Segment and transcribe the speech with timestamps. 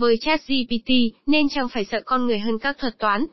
[0.00, 0.90] Với ChatGPT,
[1.26, 3.26] nên chẳng phải sợ con người hơn các thuật toán?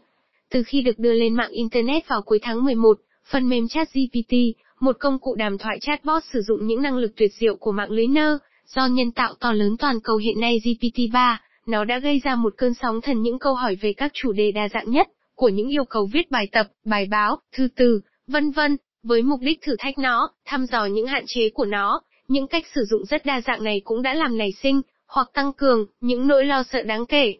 [0.50, 3.00] Từ khi được đưa lên mạng Internet vào cuối tháng 11,
[3.32, 4.34] phần mềm ChatGPT,
[4.80, 7.92] một công cụ đàm thoại chatbot sử dụng những năng lực tuyệt diệu của mạng
[7.92, 11.36] lưới nơ, do nhân tạo to lớn toàn cầu hiện nay GPT-3,
[11.68, 14.52] nó đã gây ra một cơn sóng thần những câu hỏi về các chủ đề
[14.52, 18.52] đa dạng nhất, của những yêu cầu viết bài tập, bài báo, thư từ, vân
[18.52, 22.47] vân, với mục đích thử thách nó, thăm dò những hạn chế của nó, những
[22.47, 25.86] cách sử dụng rất đa dạng này cũng đã làm nảy sinh, hoặc tăng cường,
[26.02, 27.36] những nỗi lo sợ đáng kể.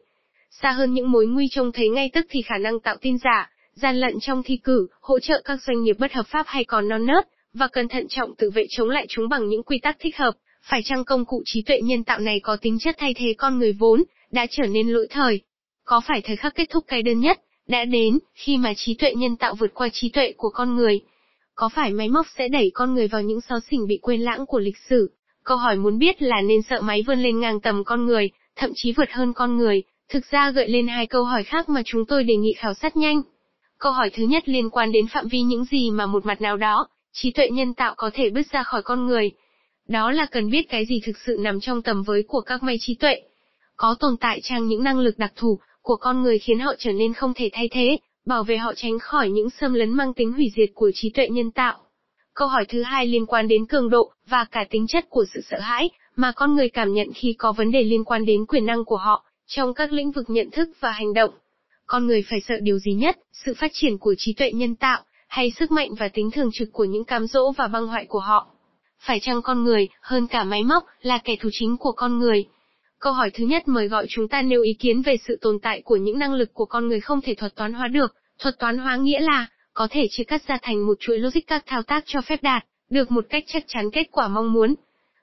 [0.62, 3.52] Xa hơn những mối nguy trông thấy ngay tức thì khả năng tạo tin giả,
[3.74, 6.88] gian lận trong thi cử, hỗ trợ các doanh nghiệp bất hợp pháp hay còn
[6.88, 9.98] non nớt, và cần thận trọng tự vệ chống lại chúng bằng những quy tắc
[10.00, 10.32] thích hợp.
[10.62, 13.60] Phải chăng công cụ trí tuệ nhân tạo này có tính chất thay thế con
[13.60, 15.42] người vốn, đã trở nên lỗi thời?
[15.86, 19.14] Có phải thời khắc kết thúc cái đơn nhất, đã đến, khi mà trí tuệ
[19.14, 21.02] nhân tạo vượt qua trí tuệ của con người?
[21.56, 24.46] Có phải máy móc sẽ đẩy con người vào những xó xỉnh bị quên lãng
[24.46, 25.12] của lịch sử?
[25.48, 28.72] Câu hỏi muốn biết là nên sợ máy vươn lên ngang tầm con người, thậm
[28.76, 32.06] chí vượt hơn con người, thực ra gợi lên hai câu hỏi khác mà chúng
[32.06, 33.22] tôi đề nghị khảo sát nhanh.
[33.80, 36.58] Câu hỏi thứ nhất liên quan đến phạm vi những gì mà một mặt nào
[36.58, 39.32] đó, trí tuệ nhân tạo có thể bứt ra khỏi con người.
[39.88, 42.78] Đó là cần biết cái gì thực sự nằm trong tầm với của các máy
[42.80, 43.22] trí tuệ.
[43.76, 46.92] Có tồn tại trang những năng lực đặc thù của con người khiến họ trở
[46.92, 50.34] nên không thể thay thế, bảo vệ họ tránh khỏi những xâm lấn mang tính
[50.34, 51.80] hủy diệt của trí tuệ nhân tạo.
[52.38, 55.42] Câu hỏi thứ hai liên quan đến cường độ và cả tính chất của sự
[55.50, 58.66] sợ hãi mà con người cảm nhận khi có vấn đề liên quan đến quyền
[58.66, 61.32] năng của họ trong các lĩnh vực nhận thức và hành động.
[61.86, 65.04] Con người phải sợ điều gì nhất, sự phát triển của trí tuệ nhân tạo,
[65.28, 68.20] hay sức mạnh và tính thường trực của những cám dỗ và băng hoại của
[68.20, 68.48] họ?
[69.00, 72.46] Phải chăng con người, hơn cả máy móc, là kẻ thù chính của con người?
[73.00, 75.82] Câu hỏi thứ nhất mời gọi chúng ta nêu ý kiến về sự tồn tại
[75.82, 78.16] của những năng lực của con người không thể thuật toán hóa được.
[78.40, 79.48] Thuật toán hóa nghĩa là,
[79.78, 82.66] có thể chia cắt ra thành một chuỗi logic các thao tác cho phép đạt,
[82.90, 84.76] được một cách chắc chắn kết quả mong muốn.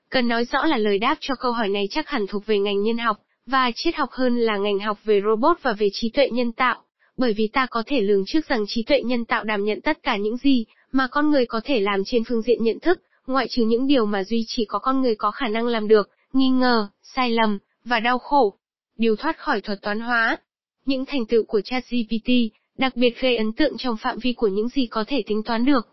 [0.09, 2.83] Cần nói rõ là lời đáp cho câu hỏi này chắc hẳn thuộc về ngành
[2.83, 6.29] nhân học, và triết học hơn là ngành học về robot và về trí tuệ
[6.29, 6.81] nhân tạo.
[7.17, 10.03] Bởi vì ta có thể lường trước rằng trí tuệ nhân tạo đảm nhận tất
[10.03, 13.47] cả những gì mà con người có thể làm trên phương diện nhận thức, ngoại
[13.49, 16.49] trừ những điều mà duy chỉ có con người có khả năng làm được, nghi
[16.49, 18.53] ngờ, sai lầm, và đau khổ.
[18.97, 20.37] Điều thoát khỏi thuật toán hóa.
[20.85, 22.29] Những thành tựu của ChatGPT,
[22.77, 25.65] đặc biệt gây ấn tượng trong phạm vi của những gì có thể tính toán
[25.65, 25.87] được.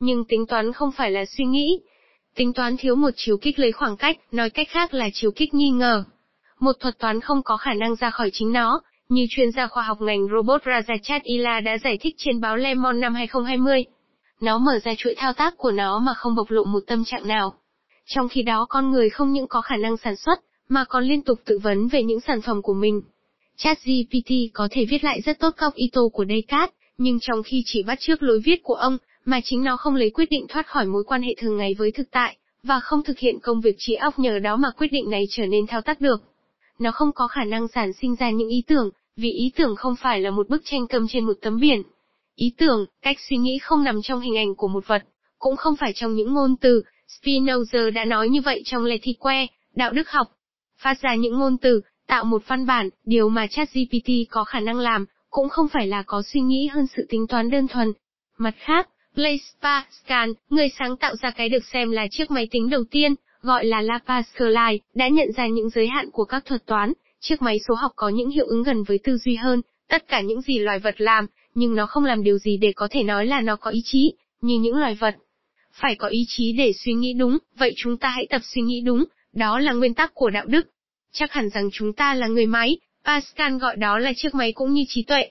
[0.00, 1.80] Nhưng tính toán không phải là suy nghĩ.
[2.34, 5.54] Tính toán thiếu một chiều kích lấy khoảng cách, nói cách khác là chiều kích
[5.54, 6.04] nghi ngờ.
[6.60, 9.82] Một thuật toán không có khả năng ra khỏi chính nó, như chuyên gia khoa
[9.82, 13.84] học ngành robot Rajachat Ila đã giải thích trên báo Le Monde năm 2020.
[14.40, 17.28] Nó mở ra chuỗi thao tác của nó mà không bộc lộ một tâm trạng
[17.28, 17.54] nào.
[18.06, 21.22] Trong khi đó con người không những có khả năng sản xuất, mà còn liên
[21.22, 23.02] tục tự vấn về những sản phẩm của mình.
[23.56, 27.82] ChatGPT có thể viết lại rất tốt cọc Ito của Descartes, nhưng trong khi chỉ
[27.82, 30.86] bắt chước lối viết của ông, mà chính nó không lấy quyết định thoát khỏi
[30.86, 33.94] mối quan hệ thường ngày với thực tại, và không thực hiện công việc trí
[33.94, 36.22] óc nhờ đó mà quyết định này trở nên thao tác được.
[36.78, 39.96] Nó không có khả năng sản sinh ra những ý tưởng, vì ý tưởng không
[39.96, 41.82] phải là một bức tranh cầm trên một tấm biển.
[42.34, 45.02] Ý tưởng, cách suy nghĩ không nằm trong hình ảnh của một vật,
[45.38, 46.82] cũng không phải trong những ngôn từ.
[47.08, 50.26] Spinoza đã nói như vậy trong L'Ethique, đạo đức học.
[50.78, 54.78] Phát ra những ngôn từ, tạo một văn bản, điều mà ChatGPT có khả năng
[54.78, 57.92] làm, cũng không phải là có suy nghĩ hơn sự tính toán đơn thuần.
[58.38, 62.70] Mặt khác, Blaise Pascal, người sáng tạo ra cái được xem là chiếc máy tính
[62.70, 66.66] đầu tiên, gọi là La Pascaline, đã nhận ra những giới hạn của các thuật
[66.66, 70.08] toán, chiếc máy số học có những hiệu ứng gần với tư duy hơn, tất
[70.08, 73.02] cả những gì loài vật làm, nhưng nó không làm điều gì để có thể
[73.02, 75.14] nói là nó có ý chí, như những loài vật.
[75.72, 78.80] Phải có ý chí để suy nghĩ đúng, vậy chúng ta hãy tập suy nghĩ
[78.80, 80.68] đúng, đó là nguyên tắc của đạo đức.
[81.12, 84.72] Chắc hẳn rằng chúng ta là người máy, Pascal gọi đó là chiếc máy cũng
[84.72, 85.28] như trí tuệ.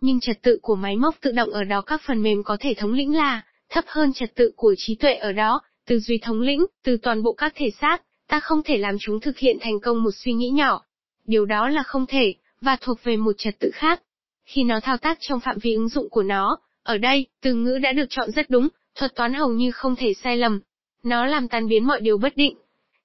[0.00, 2.74] Nhưng trật tự của máy móc tự động ở đó các phần mềm có thể
[2.74, 6.40] thống lĩnh là, thấp hơn trật tự của trí tuệ ở đó, từ duy thống
[6.40, 9.80] lĩnh, từ toàn bộ các thể xác, ta không thể làm chúng thực hiện thành
[9.80, 10.82] công một suy nghĩ nhỏ.
[11.24, 14.02] Điều đó là không thể, và thuộc về một trật tự khác.
[14.44, 17.78] Khi nó thao tác trong phạm vi ứng dụng của nó, ở đây, từ ngữ
[17.78, 20.60] đã được chọn rất đúng, thuật toán hầu như không thể sai lầm.
[21.02, 22.56] Nó làm tan biến mọi điều bất định.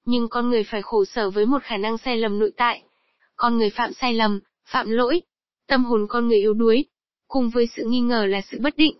[0.05, 2.81] Nhưng con người phải khổ sở với một khả năng sai lầm nội tại.
[3.35, 5.21] Con người phạm sai lầm, phạm lỗi.
[5.67, 6.85] Tâm hồn con người yếu đuối.
[7.27, 8.95] Cùng với sự nghi ngờ là sự bất định.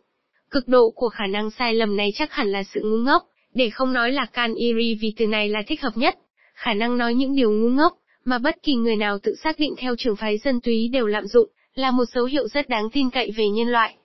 [0.52, 3.24] Cực độ của khả năng sai lầm này chắc hẳn là sự ngu ngốc.
[3.54, 6.16] Để không nói là can iri vì từ này là thích hợp nhất,
[6.54, 9.76] khả năng nói những điều ngu ngốc, mà bất kỳ người nào tự xác định
[9.78, 13.10] theo trường phái dân túy đều lạm dụng, là một dấu hiệu rất đáng tin
[13.10, 13.96] cậy về nhân loại.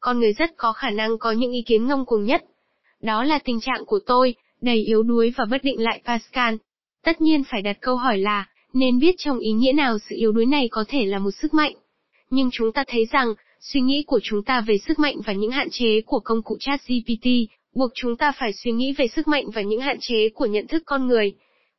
[0.00, 2.44] Con người rất có khả năng có những ý kiến ngông cuồng nhất.
[3.00, 6.54] Đó là tình trạng của tôi, đầy yếu đuối và bất định lại Pascal.
[7.04, 10.32] Tất nhiên phải đặt câu hỏi là, nên biết trong ý nghĩa nào sự yếu
[10.32, 11.72] đuối này có thể là một sức mạnh.
[12.30, 15.50] Nhưng chúng ta thấy rằng, suy nghĩ của chúng ta về sức mạnh và những
[15.50, 17.28] hạn chế của công cụ chat GPT
[17.74, 20.66] buộc chúng ta phải suy nghĩ về sức mạnh và những hạn chế của nhận
[20.66, 21.32] thức con người.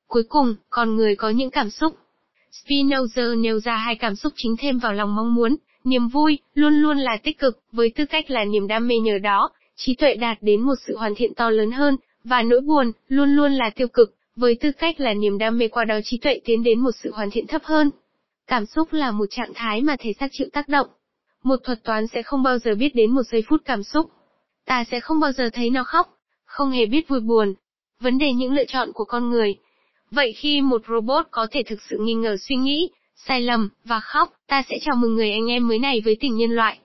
[0.07, 1.95] Cuối cùng, con người có những cảm xúc.
[2.51, 6.73] Spinoza nêu ra hai cảm xúc chính thêm vào lòng mong muốn, niềm vui, luôn
[6.73, 10.15] luôn là tích cực, với tư cách là niềm đam mê nhờ đó, trí tuệ
[10.15, 13.69] đạt đến một sự hoàn thiện to lớn hơn, và nỗi buồn, luôn luôn là
[13.69, 16.79] tiêu cực, với tư cách là niềm đam mê qua đó trí tuệ tiến đến
[16.79, 17.91] một sự hoàn thiện thấp hơn.
[18.47, 20.87] Cảm xúc là một trạng thái mà thể xác chịu tác động.
[21.43, 24.11] Một thuật toán sẽ không bao giờ biết đến một giây phút cảm xúc.
[24.65, 27.53] Ta sẽ không bao giờ thấy nó khóc, không hề biết vui buồn.
[27.99, 29.55] Vấn đề những lựa chọn của con người.
[30.11, 33.99] Vậy khi một robot có thể thực sự nghi ngờ suy nghĩ, sai lầm, và
[33.99, 36.79] khóc, ta sẽ chào mừng người anh em mới này với tình nhân loại.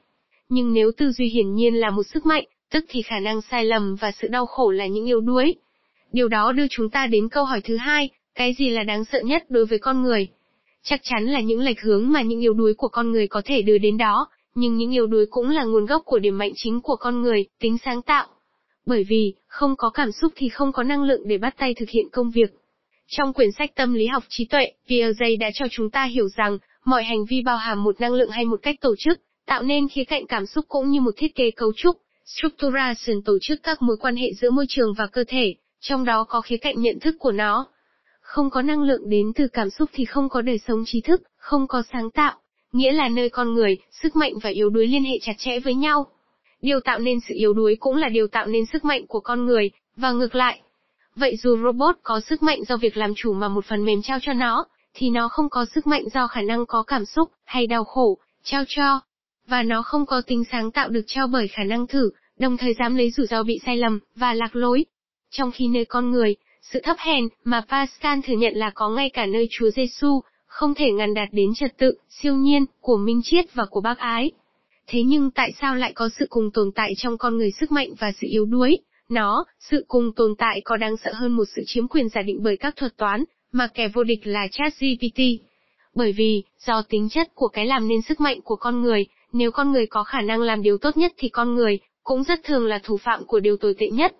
[0.48, 3.64] Nhưng nếu tư duy hiển nhiên là một sức mạnh, tức thì khả năng sai
[3.64, 5.54] lầm và sự đau khổ là những yếu đuối.
[6.12, 9.20] Điều đó đưa chúng ta đến câu hỏi thứ hai, cái gì là đáng sợ
[9.20, 10.28] nhất đối với con người?
[10.82, 13.62] Chắc chắn là những lệch hướng mà những yếu đuối của con người có thể
[13.62, 16.80] đưa đến đó, nhưng những yếu đuối cũng là nguồn gốc của điểm mạnh chính
[16.80, 18.26] của con người, tính sáng tạo.
[18.86, 21.88] Bởi vì, không có cảm xúc thì không có năng lượng để bắt tay thực
[21.88, 22.50] hiện công việc.
[23.06, 26.58] Trong quyển sách Tâm lý học trí tuệ, Piaget đã cho chúng ta hiểu rằng,
[26.84, 29.88] mọi hành vi bao hàm một năng lượng hay một cách tổ chức, tạo nên
[29.88, 31.96] khía cạnh cảm xúc cũng như một thiết kế cấu trúc,
[32.28, 36.24] structuration tổ chức các mối quan hệ giữa môi trường và cơ thể, trong đó
[36.24, 37.66] có khía cạnh nhận thức của nó.
[38.20, 41.22] Không có năng lượng đến từ cảm xúc thì không có đời sống trí thức,
[41.36, 42.34] không có sáng tạo,
[42.72, 45.74] nghĩa là nơi con người, sức mạnh và yếu đuối liên hệ chặt chẽ với
[45.74, 46.06] nhau.
[46.62, 49.46] Điều tạo nên sự yếu đuối cũng là điều tạo nên sức mạnh của con
[49.46, 50.60] người, và ngược lại.
[51.16, 54.18] Vậy dù robot có sức mạnh do việc làm chủ mà một phần mềm trao
[54.22, 57.66] cho nó, thì nó không có sức mạnh do khả năng có cảm xúc, hay
[57.66, 59.00] đau khổ, trao cho.
[59.48, 62.74] Và nó không có tính sáng tạo được trao bởi khả năng thử, đồng thời
[62.74, 64.84] dám lấy rủi ro bị sai lầm, và lạc lối.
[65.30, 69.10] Trong khi nơi con người, sự thấp hèn, mà Pascal thừa nhận là có ngay
[69.10, 73.20] cả nơi Chúa Giêsu không thể ngăn đạt đến trật tự, siêu nhiên, của minh
[73.24, 74.30] triết và của bác ái.
[74.86, 77.88] Thế nhưng tại sao lại có sự cùng tồn tại trong con người sức mạnh
[77.98, 78.78] và sự yếu đuối?
[79.08, 82.42] Nó, sự cùng tồn tại có đáng sợ hơn một sự chiếm quyền giả định
[82.42, 85.20] bởi các thuật toán, mà kẻ vô địch là ChatGPT.
[85.94, 89.50] Bởi vì, do tính chất của cái làm nên sức mạnh của con người, nếu
[89.50, 92.66] con người có khả năng làm điều tốt nhất thì con người, cũng rất thường
[92.66, 94.14] là thủ phạm của điều tồi tệ nhất.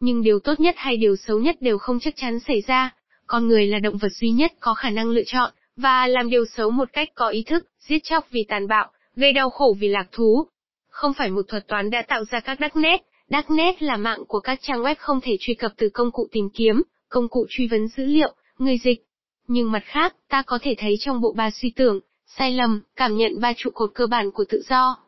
[0.00, 2.94] Nhưng điều tốt nhất hay điều xấu nhất đều không chắc chắn xảy ra.
[3.26, 6.44] Con người là động vật duy nhất có khả năng lựa chọn, và làm điều
[6.46, 9.88] xấu một cách có ý thức, giết chóc vì tàn bạo, gây đau khổ vì
[9.88, 10.46] lạc thú.
[10.88, 14.24] Không phải một thuật toán đã tạo ra các đắc nét, đắc nét là mạng
[14.28, 17.46] của các trang web không thể truy cập từ công cụ tìm kiếm, công cụ
[17.48, 19.04] truy vấn dữ liệu, người dịch.
[19.48, 22.00] Nhưng mặt khác, ta có thể thấy trong bộ ba suy tưởng,
[22.38, 24.98] sai lầm, cảm nhận ba trụ cột cơ bản của tự do.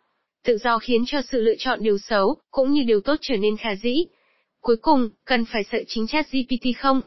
[0.45, 3.57] Tự do khiến cho sự lựa chọn điều xấu, cũng như điều tốt trở nên
[3.57, 4.05] khả dĩ.
[4.61, 7.01] Cuối cùng, cần phải sợ chính chat GPT không?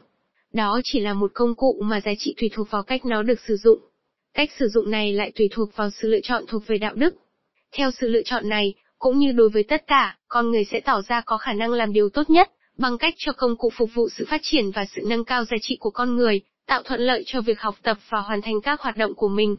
[0.52, 3.40] Đó chỉ là một công cụ mà giá trị tùy thuộc vào cách nó được
[3.46, 3.78] sử dụng.
[4.34, 7.14] Cách sử dụng này lại tùy thuộc vào sự lựa chọn thuộc về đạo đức.
[7.72, 11.02] Theo sự lựa chọn này, cũng như đối với tất cả, con người sẽ tỏ
[11.08, 14.08] ra có khả năng làm điều tốt nhất, bằng cách cho công cụ phục vụ
[14.08, 17.22] sự phát triển và sự nâng cao giá trị của con người, tạo thuận lợi
[17.26, 19.56] cho việc học tập và hoàn thành các hoạt động của mình.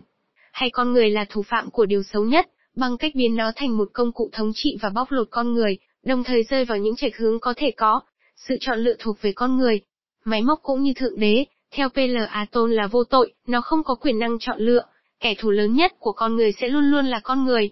[0.53, 3.77] Hay con người là thủ phạm của điều xấu nhất, bằng cách biến nó thành
[3.77, 6.95] một công cụ thống trị và bóc lột con người, đồng thời rơi vào những
[6.95, 8.01] trạch hướng có thể có.
[8.35, 9.81] Sự chọn lựa thuộc về con người.
[10.25, 13.95] Máy móc cũng như thượng đế, theo PL Aton là vô tội, nó không có
[13.95, 14.83] quyền năng chọn lựa.
[15.19, 17.71] Kẻ thù lớn nhất của con người sẽ luôn luôn là con người.